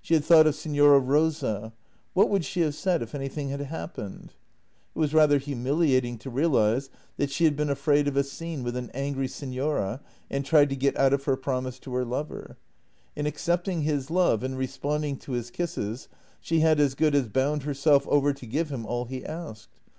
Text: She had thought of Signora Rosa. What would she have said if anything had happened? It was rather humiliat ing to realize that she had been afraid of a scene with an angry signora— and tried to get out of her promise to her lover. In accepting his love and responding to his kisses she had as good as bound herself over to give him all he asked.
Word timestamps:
She 0.00 0.14
had 0.14 0.24
thought 0.24 0.46
of 0.46 0.54
Signora 0.54 0.98
Rosa. 0.98 1.74
What 2.14 2.30
would 2.30 2.46
she 2.46 2.62
have 2.62 2.74
said 2.74 3.02
if 3.02 3.14
anything 3.14 3.50
had 3.50 3.60
happened? 3.60 4.32
It 4.94 4.98
was 4.98 5.12
rather 5.12 5.36
humiliat 5.38 6.02
ing 6.02 6.16
to 6.20 6.30
realize 6.30 6.88
that 7.18 7.30
she 7.30 7.44
had 7.44 7.56
been 7.58 7.68
afraid 7.68 8.08
of 8.08 8.16
a 8.16 8.24
scene 8.24 8.62
with 8.64 8.74
an 8.74 8.88
angry 8.94 9.28
signora— 9.28 10.00
and 10.30 10.46
tried 10.46 10.70
to 10.70 10.76
get 10.76 10.96
out 10.96 11.12
of 11.12 11.24
her 11.24 11.36
promise 11.36 11.78
to 11.80 11.92
her 11.92 12.06
lover. 12.06 12.56
In 13.16 13.26
accepting 13.26 13.82
his 13.82 14.10
love 14.10 14.42
and 14.42 14.56
responding 14.56 15.18
to 15.18 15.32
his 15.32 15.50
kisses 15.50 16.08
she 16.40 16.60
had 16.60 16.80
as 16.80 16.94
good 16.94 17.14
as 17.14 17.28
bound 17.28 17.64
herself 17.64 18.08
over 18.08 18.32
to 18.32 18.46
give 18.46 18.70
him 18.72 18.86
all 18.86 19.04
he 19.04 19.26
asked. 19.26 19.82